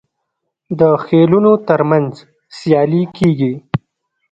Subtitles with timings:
[0.79, 2.11] د خیلونو ترمنځ
[2.57, 3.53] سیالي کیږي.